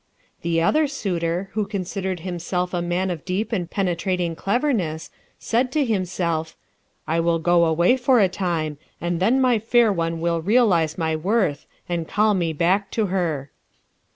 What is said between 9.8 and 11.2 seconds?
One will Realize my